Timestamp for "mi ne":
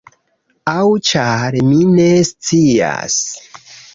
1.67-2.07